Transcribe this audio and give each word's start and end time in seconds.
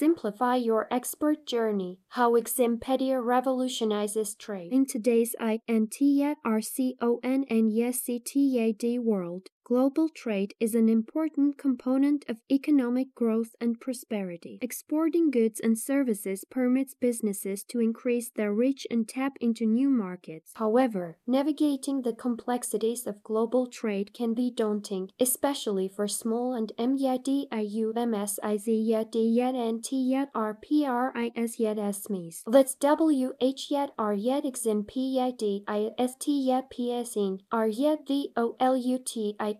Simplify 0.00 0.56
your 0.56 0.88
expert 0.90 1.46
journey. 1.46 1.98
How 2.08 2.32
Eximpedia 2.32 3.22
revolutionizes 3.22 4.34
trade. 4.34 4.72
In 4.72 4.86
today's 4.86 5.34
INT 5.38 5.98
RCON 6.42 7.44
and 7.50 7.70
world, 8.98 9.48
Global 9.70 10.08
trade 10.08 10.52
is 10.58 10.74
an 10.74 10.88
important 10.88 11.56
component 11.56 12.24
of 12.28 12.40
economic 12.50 13.14
growth 13.14 13.54
and 13.60 13.78
prosperity. 13.80 14.58
Exporting 14.60 15.30
goods 15.30 15.60
and 15.60 15.78
services 15.78 16.44
permits 16.50 16.94
businesses 16.94 17.62
to 17.68 17.78
increase 17.78 18.30
their 18.30 18.52
reach 18.52 18.84
and 18.90 19.08
tap 19.08 19.36
into 19.40 19.66
new 19.66 19.88
markets. 19.88 20.50
However, 20.56 21.18
navigating 21.24 22.02
the 22.02 22.12
complexities 22.12 23.06
of 23.06 23.22
global 23.22 23.68
trade 23.68 24.12
can 24.12 24.34
be 24.34 24.50
daunting, 24.50 25.12
especially 25.20 25.86
for 25.86 26.08
small 26.08 26.52
and 26.52 26.72
MYDIUMSIZ 26.76 28.40
Let's 32.44 32.74
W 32.74 33.32
H 33.40 33.70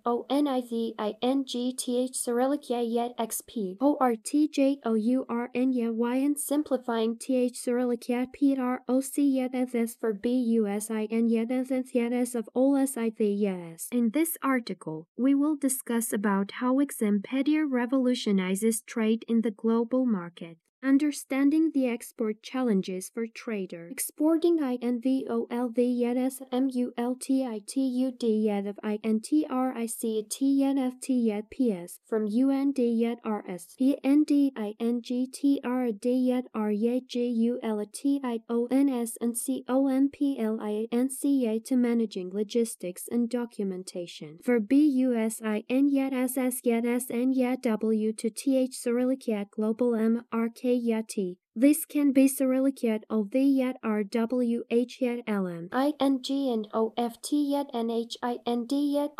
O 0.05 0.27
N 0.31 0.47
I 0.47 0.61
Z 0.61 0.95
I 0.99 1.15
N 1.23 1.45
G 1.47 1.73
T 1.73 1.99
H 1.99 2.17
Cyrillic 2.17 2.69
yet 2.69 3.13
X 3.19 3.43
P 3.47 3.77
O 3.81 3.97
R 4.01 4.15
T 4.17 4.49
J 4.49 4.79
O 4.85 4.95
U 4.95 5.27
R 5.29 5.51
N 5.55 5.73
Y 5.97 6.17
and 6.17 6.39
simplifying 6.39 7.17
T 7.19 7.37
H 7.37 7.59
Cyrillic 7.59 8.09
yet 8.09 8.33
P 8.33 8.57
R 8.59 8.83
O 8.89 9.01
C 9.01 9.23
yet 9.23 9.55
S 9.55 9.97
for 9.99 10.13
B 10.13 10.31
U 10.31 10.67
S 10.67 10.91
I 10.91 11.07
N 11.11 11.29
yet 11.29 11.51
S 11.51 11.71
S 11.71 11.95
yet 11.95 12.13
S 12.13 12.35
of 12.35 12.49
all 12.55 12.77
S 12.77 12.97
I 12.97 13.11
V 13.11 13.25
yes. 13.25 13.89
In 13.93 14.11
this 14.11 14.37
article, 14.43 15.07
we 15.17 15.35
will 15.35 15.57
discuss 15.57 16.13
about 16.13 16.53
how 16.53 16.77
Eximpedia 16.77 17.65
revolutionizes 17.69 18.83
trade 18.83 19.25
in 19.29 19.43
the 19.43 19.51
global 19.51 20.07
market. 20.07 20.59
Understanding 20.83 21.73
the 21.75 21.89
export 21.89 22.43
challenges 22.43 23.11
for 23.13 23.27
trader. 23.27 23.89
Exporting 23.91 24.61
INVOLV 24.61 25.77
yet 25.77 26.17
as 26.17 26.41
MULTITUD 26.51 28.23
yet 28.23 28.67
of 28.67 28.79
INTRICT 28.83 30.41
yet 30.41 30.77
FT 30.77 31.09
yet 31.09 31.51
PS 31.51 32.01
from 32.09 32.27
UND 32.27 32.79
yet 32.79 33.19
RS 33.27 33.77
PND 33.79 34.55
INGTRD 34.55 36.27
yet 36.27 36.47
R 36.55 36.71
yet 36.71 37.03
GULTIONS 37.11 39.19
and 39.21 39.35
COMPLINCA 39.35 41.65
to 41.65 41.77
managing 41.77 42.31
logistics 42.33 43.07
and 43.11 43.29
documentation. 43.29 44.39
For 44.43 44.59
BUSIN 44.59 45.91
yet 45.91 46.15
SS 46.15 46.61
yet 46.65 46.85
SN 47.03 47.35
yet 47.35 47.63
W 47.65 48.15
to 48.15 48.31
TH 48.31 48.75
Cyrillic 48.75 49.29
Global 49.51 49.95
M 49.95 50.25
RK 50.33 50.70
yeti 50.71 51.37
this 51.57 51.85
can 51.85 52.13
be 52.13 52.29
Cyrillic 52.29 52.83
yet 52.83 53.05
OV 53.11 53.35
yet 53.35 53.77
RWH 53.85 55.01
yet 55.01 55.29
LM. 55.29 55.69
And 55.73 56.25
OFT 56.73 57.33
yet 57.33 57.67
NHIND 57.75 58.71
yet 58.71 59.11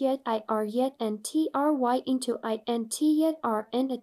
yet 0.00 0.18
yet 0.66 0.94
and 0.98 1.22
TRY 1.22 2.02
into 2.06 2.38
INT 2.42 2.96
yet 3.00 3.34
RN 3.44 3.90
a 3.92 3.98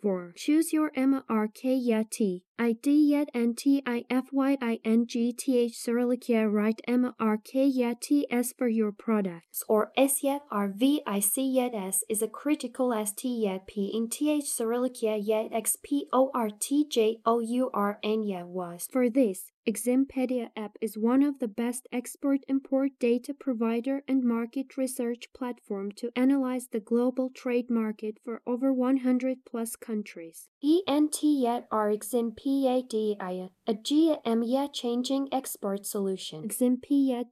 T. 0.00 0.32
Choose 0.36 0.72
your 0.72 0.92
NT 3.36 3.82
IFYINGTH 3.84 5.74
Cyrillic 5.74 6.28
yet 6.28 6.48
right 6.50 6.80
MRK 6.88 7.68
yet 7.72 8.00
TS 8.00 8.52
for 8.56 8.68
your 8.68 8.92
products. 8.92 9.64
Or 9.68 9.90
S 9.96 10.22
yet 10.22 10.42
RVIC 10.52 11.54
S 11.74 12.04
is 12.08 12.22
a 12.22 12.28
critical 12.28 12.94
ST 13.04 13.24
P 13.66 13.90
in 13.92 14.08
TH 14.08 14.48
Cyrillic 14.48 15.02
yet 15.02 15.22
yet 15.22 15.50
XPORTJOURN 15.52 18.28
yet 18.28 18.46
was. 18.46 18.86
For 18.90 19.10
this, 19.10 19.50
Eximpedia 19.68 20.48
app 20.56 20.78
is 20.80 20.96
one 20.96 21.22
of 21.22 21.40
the 21.40 21.46
best 21.46 21.86
export-import 21.92 22.92
data 22.98 23.34
provider 23.34 24.02
and 24.08 24.24
market 24.24 24.78
research 24.78 25.30
platform 25.34 25.92
to 25.92 26.10
analyze 26.16 26.68
the 26.68 26.80
global 26.80 27.28
trade 27.28 27.68
market 27.68 28.16
for 28.24 28.40
over 28.46 28.72
100 28.72 29.44
plus 29.44 29.76
countries. 29.76 30.48
ENT 30.64 31.22
are 31.70 31.90
Eximpedia 31.90 33.50
a 33.68 33.74
GME 33.74 34.72
changing 34.72 35.28
export 35.30 35.84
solution. 35.84 36.48
Eximpedia 36.48 37.26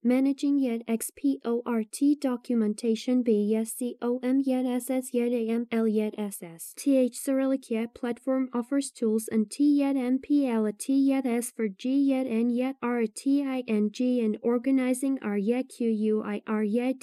Managing 0.03 0.59
Yet 0.59 0.81
X. 0.87 1.11
P. 1.15 1.39
O. 1.43 1.61
R. 1.65 1.83
T. 1.91 2.15
Documentation 2.15 3.21
B. 3.21 3.53
S 3.55 3.73
C. 3.73 3.97
O. 4.01 4.19
M. 4.23 4.41
Yet 4.43 4.65
S. 4.65 4.89
S. 4.89 5.13
Yet 5.13 5.31
A. 5.31 5.49
M. 5.49 5.67
L. 5.71 5.87
Yet 5.87 6.15
S. 6.17 6.41
S. 6.41 6.73
T. 6.77 6.97
H. 6.97 7.17
Cyrillic 7.17 7.69
Yet 7.69 7.93
Platform 7.93 8.49
offers 8.53 8.89
tools 8.89 9.27
and 9.31 9.51
T. 9.51 9.79
Yet 9.79 9.95
N 9.95 10.19
P. 10.19 10.47
L. 10.47 10.69
T. 10.77 11.21
For 11.55 11.67
G. 11.67 11.97
Yet 11.99 12.27
N. 12.27 12.49
Yet 12.49 12.77
R. 12.81 13.03
T. 13.13 13.43
I. 13.45 13.63
N. 13.67 13.89
G. 13.91 14.21
and 14.21 14.37
organizing 14.41 15.19
R. 15.21 15.37
Yet 15.37 15.69
Q. 15.69 15.89
U. 15.89 16.23
I. 16.23 16.41
R. 16.47 16.63
Yet 16.63 16.99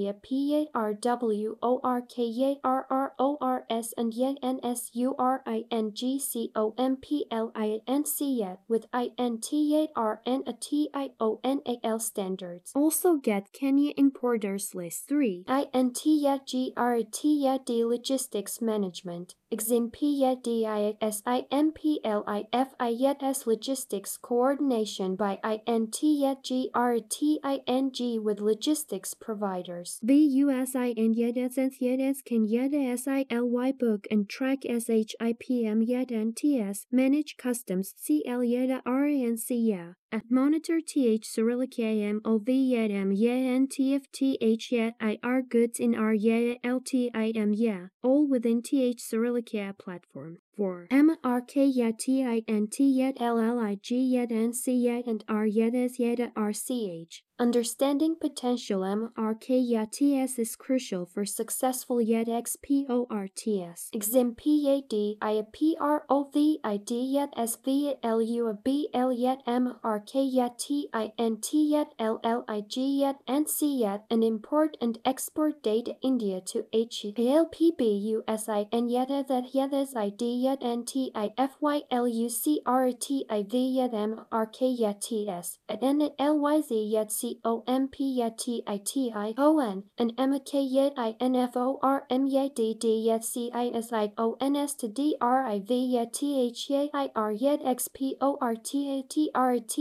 D 0.00 0.06
D 0.06 0.16
O 0.16 0.18
C 0.20 0.22
U 0.22 0.22
M 0.22 0.22
Yet 0.22 0.22
N 0.22 0.22
T 0.22 0.22
S 0.22 0.22
R 0.22 0.22
Yet 0.22 0.22
P 0.22 0.46
U 0.46 0.50
C 0.50 0.50
I 0.50 0.50
N 0.50 0.50
G 0.50 0.50
P 0.50 0.50
P 0.50 0.54
A 0.56 0.78
R 0.78 0.94
W 0.94 1.56
O 1.62 1.80
R 1.84 2.02
K 2.02 2.22
A 2.42 2.60
R 2.64 2.86
R 2.90 3.14
O 3.18 3.38
R 3.40 3.64
S 3.70 3.94
and 3.96 4.12
Y 4.16 4.34
N 4.42 4.60
S 4.62 4.90
U 4.94 5.14
R 5.18 5.42
I 5.46 5.64
N 5.70 5.92
G 5.94 6.18
C 6.18 6.50
O 6.54 6.74
M 6.78 6.96
P 6.96 7.26
L 7.30 7.52
I 7.54 7.80
N 7.86 8.04
C 8.04 8.40
Y 8.40 8.56
with 8.68 8.86
I 8.92 9.10
N 9.18 9.40
T 9.40 9.76
A 9.76 9.88
R 9.98 10.22
N 10.26 10.42
A 10.46 10.52
T 10.52 10.88
I 10.94 11.10
O 11.20 11.40
N 11.44 11.60
A 11.66 11.78
L 11.84 11.98
standards. 11.98 12.72
Also 12.74 13.16
get 13.16 13.52
Kenya 13.52 13.92
importers 13.96 14.74
list 14.74 15.08
3. 15.08 15.44
I 15.48 15.66
N 15.72 15.92
T 15.92 16.22
Y 16.24 16.38
G 16.46 16.72
R 16.76 16.98
T 17.02 17.44
Y 17.44 17.58
D 17.66 17.84
logistics 17.84 18.60
management. 18.60 19.34
Exim 19.52 19.92
P 19.92 20.22
Y 20.22 20.36
D 20.42 20.66
I 20.66 20.94
S 21.00 21.22
I 21.26 21.46
M 21.50 21.72
P 21.72 22.00
L 22.04 22.24
I 22.26 22.44
F 22.52 22.74
I 22.78 22.96
Y 22.98 23.14
S 23.20 23.46
logistics 23.46 24.16
coordination 24.16 25.16
by 25.16 25.38
I 25.42 25.60
N 25.66 25.90
T 25.90 26.22
Y 26.22 26.36
G 26.42 26.70
R 26.74 26.98
T 27.00 27.40
I 27.42 27.60
N 27.66 27.90
G 27.92 28.18
with 28.18 28.40
logistics 28.40 29.14
providers. 29.14 29.79
B 30.04 30.26
U 30.42 30.50
S 30.50 30.74
I 30.74 30.90
N 30.96 31.14
Y 31.16 31.32
S 31.36 31.58
N 31.58 31.70
Y 31.80 31.96
S 32.00 32.22
can 32.22 32.44
Y 32.44 32.68
S 32.72 33.08
I 33.08 33.26
L 33.30 33.48
Y 33.48 33.72
book 33.72 34.06
and 34.10 34.28
track 34.28 34.58
S 34.66 34.90
H 34.90 35.14
I 35.20 35.34
P 35.38 35.66
M 35.66 35.84
Y 35.86 36.06
N 36.10 36.32
T 36.36 36.58
S. 36.60 36.86
Manage 36.90 37.36
customs 37.36 37.94
C 37.96 38.22
L 38.26 38.44
Y 38.44 38.80
R 38.84 39.06
A 39.06 39.22
N 39.22 39.36
C 39.36 39.72
Y 39.72 39.94
at 40.12 40.30
monitor 40.30 40.80
th 40.80 41.24
cyrillic 41.24 41.78
am 41.78 42.20
ov 42.24 42.48
yet 42.48 42.90
m 42.90 43.12
n 43.12 43.66
t 43.68 43.94
f 43.94 44.02
t 44.12 44.36
h 44.40 44.72
yet 44.72 44.94
i 45.00 45.18
r 45.22 45.42
goods 45.42 45.78
in 45.78 45.94
r 45.94 46.14
yet 46.14 46.58
l 46.64 46.80
t 46.80 47.10
i 47.14 47.30
m 47.34 47.52
yeah 47.54 47.86
all 48.02 48.26
within 48.26 48.62
th 48.62 49.00
cyrillic 49.00 49.50
platform. 49.78 50.38
for 50.56 50.86
M 50.90 51.16
R 51.24 51.40
K 51.40 51.64
yet 51.64 51.98
T 51.98 52.22
I 52.24 52.42
N 52.46 52.68
T 52.70 52.84
yet 52.84 53.16
L 53.18 53.38
L 53.38 53.58
I 53.58 53.78
G 53.82 53.96
yet 53.96 54.30
N 54.30 54.52
C 54.52 54.74
yet 54.74 55.06
and 55.06 55.24
R 55.28 55.46
yet 55.46 55.74
S 55.74 55.98
yet 55.98 56.32
R 56.36 56.52
C 56.52 56.90
H. 56.90 57.24
Understanding 57.38 58.16
potential 58.20 58.84
M 58.84 59.10
R 59.16 59.34
K 59.34 59.58
yet 59.58 59.92
T 59.92 60.18
S 60.18 60.38
is 60.38 60.56
crucial 60.56 61.06
for 61.06 61.24
successful 61.24 62.00
yet 62.00 62.28
X 62.28 62.56
P 62.62 62.86
O 62.90 63.06
R 63.10 63.28
T 63.34 63.62
S. 63.62 63.88
Exim 63.94 64.36
P 64.36 64.68
A 64.68 64.82
D 64.86 65.16
I 65.22 65.42
P 65.52 65.76
R 65.80 66.04
O 66.10 66.28
V 66.32 66.58
I 66.62 66.76
D 66.76 66.94
yet 67.16 67.30
S 67.36 67.56
V 67.64 67.94
L 68.02 68.20
U 68.20 68.58
B 68.62 68.88
L 68.92 69.12
yet 69.12 69.38
M 69.46 69.76
R 69.82 69.99
K 70.06 70.22
yet 70.22 70.58
T 70.58 70.88
I 70.92 71.12
N 71.18 71.38
T 71.40 71.70
yet 71.70 71.94
L 71.98 72.20
L 72.24 72.44
I 72.48 72.62
G 72.62 73.00
yet 73.00 73.16
N 73.26 73.46
C 73.46 73.80
yet 73.80 74.04
and 74.10 74.24
import 74.24 74.76
and 74.80 74.98
export 75.04 75.62
data 75.62 75.94
India 76.02 76.40
to 76.46 76.66
H 76.72 77.04
A 77.16 77.32
L 77.32 77.46
P 77.46 77.72
B 77.76 77.84
U 77.84 78.22
S 78.26 78.48
I 78.48 78.66
N 78.72 78.88
yet 78.88 79.08
that 79.08 79.54
yet 79.54 79.72
as 79.72 79.94
I 79.94 80.10
D 80.10 80.42
yet 80.44 80.58
N 80.62 80.84
T 80.84 81.10
I 81.14 81.30
F 81.36 81.56
Y 81.60 81.82
L 81.90 82.08
U 82.08 82.28
C 82.28 82.60
R 82.66 82.90
T 82.92 83.24
I 83.28 83.42
V 83.42 83.76
yet 83.76 83.94
M 83.94 84.20
R 84.32 84.46
K 84.46 84.68
yet 84.68 85.00
T 85.02 85.28
S 85.28 85.58
at 85.68 85.82
N 85.82 86.08
L 86.18 86.38
Y 86.38 86.60
Z 86.60 86.74
yet 86.74 87.12
C 87.12 87.38
O 87.44 87.64
M 87.66 87.88
P 87.88 88.16
yet 88.18 88.38
T 88.38 88.62
I 88.66 88.80
T 88.84 89.12
I 89.14 89.34
O 89.36 89.58
N 89.60 89.84
and 89.98 90.12
M 90.18 90.38
K 90.40 90.62
yet 90.62 90.94
I 90.96 91.16
N 91.20 91.36
F 91.36 91.56
O 91.56 91.78
R 91.82 92.04
M 92.10 92.26
yet 92.26 92.56
D 92.56 92.74
D 92.78 93.04
yet 93.06 93.24
C 93.24 93.50
I 93.52 93.70
S 93.74 93.92
I 93.92 94.12
O 94.16 94.36
N 94.40 94.56
S 94.56 94.74
to 94.74 94.88
D 94.88 95.16
R 95.20 95.44
I 95.46 95.60
V 95.60 95.74
yet 95.74 96.12
T 96.12 96.40
H 96.46 96.66
yet 96.70 96.90
I 96.94 97.10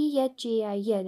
R 0.10 0.76
yet 0.76 1.08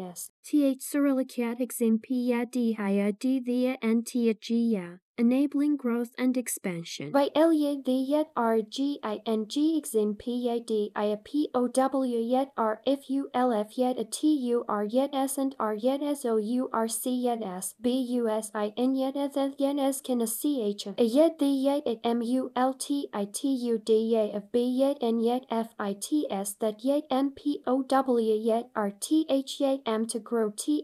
X 1.60 1.82
P 2.04 2.34
O 2.34 2.38
R 2.38 2.46
T 2.46 2.76
A 2.80 3.12
T 3.12 4.30
R 4.30 4.34
T 4.34 4.78
enabling 5.18 5.78
growth 5.78 6.12
and 6.18 6.38
expansion. 6.38 7.12
By 7.12 7.30
LA 7.36 7.76
V 7.86 8.06
yet 8.08 8.28
R 8.36 8.62
G 8.62 9.00
I 9.04 9.20
N 9.26 9.48
G 9.48 9.80
exin 9.80 10.18
P 10.18 10.50
A 10.50 10.60
D 10.60 10.92
I 10.96 11.06
A 11.06 11.18
P 11.18 11.50
O 11.54 11.68
W 11.68 12.20
yet 12.20 12.52
R 12.58 12.82
F 12.88 13.10
U 13.10 13.30
L 13.34 13.54
F 13.54 13.78
yet 13.78 14.00
a 14.00 14.06
T 14.06 14.34
U 14.52 14.66
R 14.68 14.84
yet 14.84 15.10
S 15.14 15.38
and 15.38 15.56
R 15.60 15.74
yet 15.74 16.02
S 16.02 16.26
O 16.26 16.38
U 16.38 16.70
R 16.74 16.88
C 16.88 17.12
yet 17.12 17.42
S 17.44 17.76
B 17.82 17.92
U 18.12 18.30
S 18.30 18.52
I 18.54 18.74
N 18.78 18.96
yet 18.96 19.16
S 19.16 19.38
S 19.38 19.52
yet 19.58 19.78
S 19.78 20.02
can 20.02 20.22
a 20.22 20.28
C 20.28 20.62
H 20.64 20.88
a 20.88 21.04
yet 21.04 21.40
the 21.40 21.46
yet 21.46 21.86
at 21.86 22.00
M 22.04 22.22
U 22.22 22.52
L 22.56 22.74
T 22.74 23.08
I 23.14 23.26
T 23.26 23.48
U 23.48 23.78
D 23.78 24.12
yet 24.12 24.36
of 24.36 24.52
B 24.52 24.64
yet 24.64 24.98
and 25.02 25.24
yet 25.24 25.46
F 25.50 25.70
I 25.80 25.94
T 25.94 26.28
S 26.30 26.54
that 26.60 26.84
yet 26.84 27.04
M 27.10 27.32
P 27.32 27.62
O 27.68 27.84
W 27.84 28.36
yet 28.36 28.70
R 28.76 28.92
T 29.00 29.26
H 29.30 29.60
yet 29.60 29.80
M 29.86 30.06
to 30.08 30.20
grow 30.20 30.52
T 30.52 30.84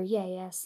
R 0.00 0.04
yes. 0.04 0.64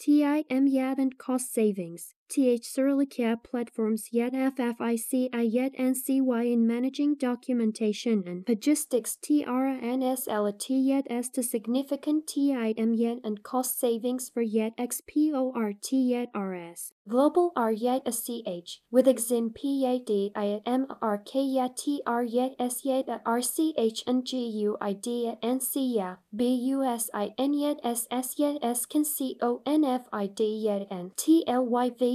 YAD 0.67 0.97
and 0.97 1.17
cost 1.17 1.53
savings. 1.53 2.14
TH 2.29 2.65
Cyrillic 2.65 3.15
platforms 3.43 4.09
yet 4.11 4.33
FFIC 4.33 5.29
I 5.33 5.41
yet 5.41 5.73
NCY 5.73 6.51
in 6.51 6.67
managing 6.67 7.15
documentation 7.15 8.23
and 8.27 8.43
logistics 8.47 9.17
TRNSL 9.21 10.59
T 10.59 10.79
yet 10.79 11.05
S 11.09 11.29
to 11.29 11.43
significant 11.43 12.27
TIM 12.27 12.93
yet 12.93 13.17
and 13.23 13.43
cost 13.43 13.79
savings 13.79 14.29
for 14.29 14.41
yet 14.41 14.75
XPOR 14.77 15.81
T 15.81 16.09
yet 16.09 16.29
RS. 16.35 16.91
Global 17.07 17.51
R 17.55 17.71
yet 17.71 18.01
a 18.05 18.11
CH 18.11 18.81
with 18.89 19.05
exin 19.05 19.53
PAD 19.53 20.31
I 20.35 20.59
yet 21.35 21.77
TR 21.77 22.21
yet 22.23 22.55
S 22.59 22.83
yet 22.83 23.05
RCH 23.07 24.01
and 24.07 24.25
GUID 24.25 25.05
yet 25.05 25.41
NC 25.41 25.95
yet 25.95 26.17
BUSIN 26.35 27.53
yet 27.53 27.79
SS 27.83 28.39
yet 28.39 28.57
S 28.63 28.85
can 28.85 29.03
CONFID 29.05 30.63
yet 30.63 30.87
N 30.89 31.11
TLYV 31.15 32.14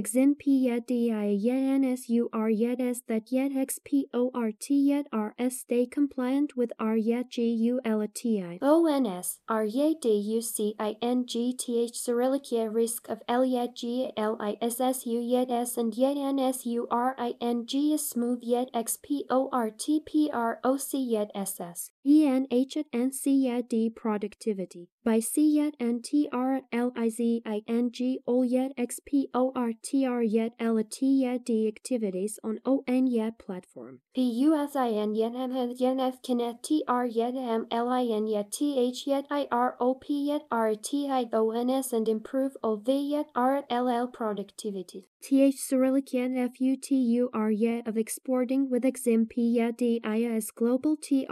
r 0.00 0.08
k 0.08 0.16
y 0.16 0.16
t 0.16 0.16
s 0.16 0.16
y 0.16 0.18
x 0.20 0.32
p 0.38 0.68
n 0.68 0.80
d 0.80 1.12
i 1.12 1.30
n 1.30 1.36
g 1.36 1.36
t 1.36 1.46
h 1.46 1.46
y 1.46 1.60
i 1.60 1.60
r 1.60 1.60
r 1.60 1.60
y 1.60 1.60
a 1.60 1.60
c 1.60 1.60
h 1.60 1.60
n 1.60 1.60
c 1.60 1.60
u 1.60 1.60
s 1.60 1.60
t 1.60 1.60
o 1.60 1.60
m 1.60 1.60
y 1.60 1.60
r 1.60 1.60
b 1.60 1.60
s 1.60 1.60
y 1.60 1.60
c 1.60 1.60
o 1.60 1.60
m 1.60 1.60
p 1.60 1.60
l 1.60 1.60
i 1.60 1.60
n 1.60 1.60
c 1.60 1.60
y 1.60 1.60
s 1.60 1.60
s 1.60 1.60
u 1.60 1.60
r 1.60 1.60
i 1.60 1.60
n 1.60 1.60
c 1.60 1.60
y 1.60 1.60
Exin 1.60 1.60
P 1.60 1.60
yet 1.60 1.60
D 1.60 1.60
I 1.60 1.60
yet 1.60 1.60
N 1.60 1.84
S 1.84 2.08
U 2.08 2.30
R 2.32 2.48
yet 2.48 2.80
S 2.80 3.02
that 3.06 3.30
yet 3.30 3.52
X 3.54 3.78
P 3.84 4.08
O 4.14 4.30
R 4.34 4.50
T 4.58 4.74
yet 4.74 5.06
R 5.12 5.34
S 5.38 5.58
stay 5.58 5.84
compliant 5.84 6.56
with 6.56 6.72
R 6.80 6.96
yet 6.96 7.28
G 7.28 7.50
U 7.50 7.82
L 7.84 8.02
T 8.14 8.42
I. 8.42 8.58
O 8.62 8.86
N 8.86 9.04
S 9.04 9.40
R 9.46 9.66
yet 9.66 10.00
D 10.00 10.16
U 10.16 10.40
C 10.40 10.74
I 10.78 10.96
N 11.02 11.26
G 11.26 11.52
T 11.52 11.82
H 11.82 11.98
Cyrillic 11.98 12.50
yet 12.50 12.72
risk 12.72 13.10
of 13.10 13.20
L 13.28 13.44
yet 13.44 13.76
G 13.76 14.10
L 14.16 14.38
I 14.40 14.56
S 14.62 14.80
S 14.80 15.04
U 15.04 15.20
yet 15.20 15.50
S 15.50 15.76
and 15.76 15.94
yet 15.94 16.16
N 16.16 16.38
S 16.38 16.64
U 16.64 16.88
R 16.90 17.14
I 17.18 17.34
N 17.38 17.66
G 17.66 17.92
is 17.92 18.08
smooth 18.08 18.38
yet 18.42 18.70
yet 18.72 18.88
S 21.34 21.60
S 21.60 21.90
ENH 22.02 23.90
productivity 23.94 24.88
by 25.04 25.18
C 25.18 25.56
yet 25.56 25.74
N 25.80 26.00
T 26.02 26.28
R 26.32 26.60
L 26.72 26.92
I 26.96 27.08
Z 27.08 27.42
I 27.44 27.62
N 27.66 27.90
G 27.92 28.20
O 28.26 28.42
yet 28.42 28.72
X 28.76 29.00
P 29.04 29.28
O 29.34 29.52
R 29.54 29.72
T 29.82 30.06
R 30.06 30.22
yet 30.22 30.52
L 30.58 30.80
T 30.90 31.22
yet 31.22 31.44
D 31.44 31.68
activities 31.68 32.38
on 32.42 32.58
O 32.64 32.84
N 32.86 33.06
yet 33.06 33.38
platform. 33.38 34.00
P 34.14 34.22
U 34.22 34.54
S 34.54 34.76
I 34.76 34.88
N 34.90 35.14
yet 35.14 35.34
M 35.34 35.52
yet 35.76 35.98
F 35.98 36.22
kinet 36.22 36.62
T 36.62 36.84
R 36.88 37.06
yet 37.06 37.34
M 37.34 37.66
L 37.70 37.88
I 37.88 38.04
N 38.04 38.26
yet 38.26 38.52
T 38.52 38.78
H 38.78 39.06
yet 39.06 39.26
I 39.30 39.46
R 39.50 39.76
O 39.80 39.94
P 39.94 40.28
yet 40.28 40.42
R 40.50 40.74
T 40.74 41.08
I 41.10 41.26
O 41.32 41.50
N 41.50 41.70
S 41.70 41.92
and 41.92 42.08
improve 42.08 42.52
O 42.62 42.76
V 42.76 42.92
yet 42.92 43.26
R 43.34 43.64
L 43.70 43.88
L 43.88 44.08
productivity. 44.08 45.06
TH 45.22 45.56
Cyrillic 45.58 46.14
yet 46.14 46.30
F 46.34 46.60
U 46.60 46.76
T 46.76 46.94
U 46.94 47.28
R 47.34 47.50
yet 47.50 47.86
of 47.86 47.98
exporting 47.98 48.70
with 48.70 48.84
exim 48.84 49.28
P 49.28 49.42
yet 49.56 49.76
D 49.76 50.00
I 50.02 50.22
S 50.22 50.50
global 50.50 50.96
T 50.96 51.26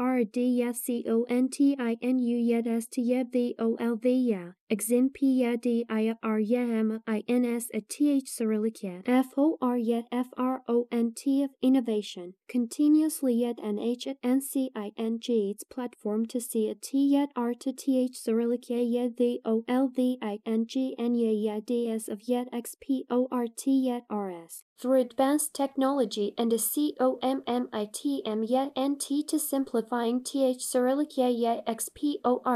R 0.59 0.61
D 0.61 0.65
yet 0.65 0.77
C 0.77 1.05
O 1.09 1.23
N 1.29 1.49
T 1.49 1.77
I 1.79 1.97
N 2.03 2.19
U 2.19 2.37
yet 2.37 2.67
S 2.67 2.87
T 2.87 3.01
yet 3.01 3.31
V 3.31 3.55
O 3.61 3.77
L 3.79 3.95
V 3.95 4.11
yet 4.11 4.55
exim 4.69 5.13
P 5.15 5.41
yet 5.41 5.63
D 5.63 5.87
I 5.89 6.13
R 6.21 6.41
yet 6.41 6.69
M 6.69 7.01
I 7.07 7.23
N 7.29 7.45
S 7.45 7.69
at 7.73 7.89
TH 7.89 8.29
Cyrillic 8.29 8.83
yet 8.83 9.03
F 9.07 9.27
O 9.37 9.57
R 9.63 9.79
yet 9.79 10.07
F 10.11 10.27
R 10.37 10.63
O 10.67 10.89
N 10.91 11.13
T 11.15 11.45
of 11.45 11.51
innovation 11.63 12.35
continuously 12.49 13.35
yet 13.35 13.61
N 13.63 13.79
H 13.79 14.09
at 14.09 14.17
N 14.25 14.41
C 14.41 14.73
I 14.75 14.91
N 14.97 15.21
G 15.21 15.53
its 15.53 15.63
platform 15.63 16.27
to 16.27 16.41
see 16.41 16.69
a 16.69 16.75
T 16.75 17.13
yet 17.13 17.29
R 17.37 17.55
to 17.55 17.73
TH 17.73 18.17
Cyrillic 18.17 18.69
yet 18.69 19.13
V 19.17 19.41
O 19.45 19.63
L 19.69 19.89
V 19.95 20.19
I 20.21 20.41
N 20.45 20.67
G 20.67 20.97
N 20.99 21.15
yet 21.15 21.67
D 21.67 21.89
S 21.89 22.09
of 22.09 22.23
yet 22.27 22.49
X 22.53 22.75
P 22.81 23.05
O 23.09 23.29
R 23.31 23.47
T 23.57 23.87
yet 23.87 24.03
RS. 24.11 24.65
Through 24.81 25.01
advanced 25.01 25.55
technology 25.55 26.35
and 26.39 26.53
the 26.53 26.57
COMMITM 26.57 28.49
yet 28.49 28.71
NT 28.79 29.27
to 29.27 29.37
simplifying 29.37 30.23
TH 30.23 30.63
Cyrillic 30.65 31.17
yet 31.17 31.67
XPORTJOURN 31.67 32.53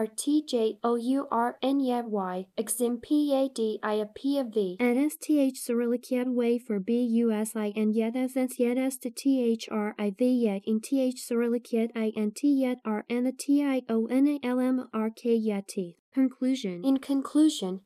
yet 1.85 2.05
Y 2.05 2.47
exim 2.57 3.03
PAD 3.03 3.81
IAP 3.83 4.41
of 4.41 4.55
V 4.55 4.77
and 4.79 5.11
STH 5.11 5.57
Cyrillic 5.57 6.07
way 6.13 6.59
for 6.59 6.79
BUSI 6.79 7.73
and 7.75 7.93
yet 7.93 8.15
essence 8.15 8.61
yet 8.61 8.77
to 8.77 9.11
THRIV 9.11 10.15
yet 10.21 10.63
in 10.65 10.81
TH 10.81 11.21
Cyrillic 11.21 11.73
yet 11.73 11.91
INT 11.97 12.45
yet 12.45 12.79
R 12.85 13.05
the 13.09 13.33
TIONALMRK 13.33 15.23
yet. 15.25 15.75
Conclusion. 16.15 16.85
In 16.85 16.99
conclusion, 16.99 17.81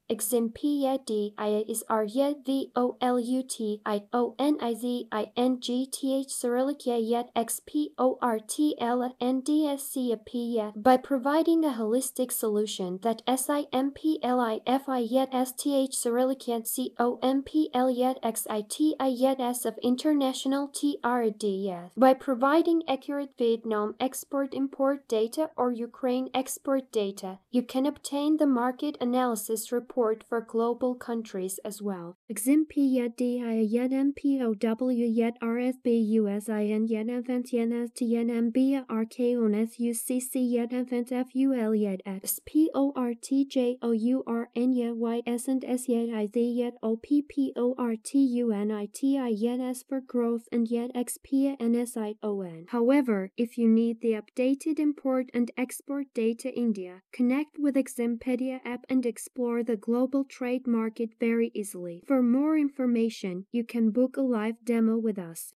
I 1.39 1.63
is 1.69 1.85
R 1.89 2.03
yet 2.03 2.45
V 2.45 2.73
O 2.75 2.97
L 3.01 3.21
U 3.21 3.43
T 3.45 3.81
I 3.87 4.03
O 4.13 4.35
N 4.37 4.59
I 4.61 4.75
Z 4.75 5.07
I 5.13 5.27
N 5.37 5.61
G 5.61 5.87
T 5.87 6.13
H 6.13 6.33
Cyrillic 6.33 6.87
yet 6.87 7.31
X 7.37 7.61
P 7.65 7.93
O 7.97 8.19
R 8.21 8.41
T 8.41 8.75
L 8.81 9.15
N 9.21 9.43
D 9.43 9.69
S 9.69 9.87
C 9.87 10.11
A 10.11 10.17
P 10.17 10.57
yet 10.57 10.83
by 10.83 10.97
providing 10.97 11.65
a 11.65 11.75
holistic 11.75 12.33
solution 12.33 12.99
that 13.03 13.23
S 13.29 13.49
I 13.49 13.67
M 13.73 13.93
P 13.93 14.19
L 14.25 14.41
I 14.41 14.59
F 14.67 14.89
I 14.89 14.99
yet 14.99 15.29
S 15.31 15.53
T 15.53 15.77
H 15.77 15.95
Cyrillic 15.95 16.49
yet 16.49 16.67
L 16.99 17.21
yet 19.09 19.39
S 19.39 19.65
of 19.65 19.79
international 19.85 20.67
T 20.67 20.99
R 21.05 21.31
D 21.31 21.69
yet 21.69 21.93
by 21.97 22.13
providing 22.13 22.83
accurate 22.89 23.39
Vietnam 23.39 23.95
export 24.01 24.53
import 24.53 25.07
data 25.07 25.51
or 25.57 25.71
Ukraine 25.71 26.29
export 26.35 26.91
data, 26.91 27.39
you 27.53 27.63
can 27.63 27.87
obtain 27.87 28.16
obtain 28.17 28.39
the 28.39 28.47
market 28.47 28.97
analysis 28.99 29.71
report 29.71 30.25
for 30.27 30.41
global 30.41 30.95
countries 30.95 31.61
as 31.67 31.83
well. 31.83 32.17
Eximp 32.33 32.73
yet 32.75 33.15
DI 33.19 33.61
yet 33.69 33.91
MPOW 33.91 35.15
yet 35.15 35.35
RFB 35.43 36.03
yet 36.89 37.11
event 37.11 37.53
yet 37.53 37.69
yet 40.49 40.73
event 40.73 41.11
FUL 41.11 41.75
yet 41.77 42.01
X 42.07 42.41
yet 42.47 42.71
and 45.49 45.65
S 45.65 45.89
yet 45.89 46.09
IZ 46.09 46.35
yet 46.35 46.75
OPPORTUNITI 46.83 47.53
yet 49.37 49.61
S 49.61 49.83
for 49.87 50.01
growth 50.01 50.49
and 50.51 50.71
yet 50.71 50.91
XP 50.95 51.59
NSION. 51.59 52.65
However, 52.69 53.31
if 53.37 53.59
you 53.59 53.69
need 53.69 54.01
the 54.01 54.19
updated 54.21 54.79
import 54.79 55.29
and 55.35 55.51
export 55.59 56.07
data 56.15 56.51
India, 56.55 57.03
connect 57.13 57.59
with 57.59 57.75
Exim 57.75 58.06
Eximpedia 58.07 58.61
app 58.65 58.87
and 58.89 59.05
explore 59.05 59.65
the 59.65 59.77
global 59.77 60.23
trade 60.25 60.65
market 60.65 61.11
very 61.19 61.51
easily. 61.55 62.05
For 62.07 62.23
more 62.23 62.57
information, 62.57 63.47
you 63.51 63.65
can 63.65 63.91
book 63.91 64.17
a 64.17 64.23
live 64.23 64.65
demo 64.65 64.97
with 64.97 65.19
us. 65.19 65.53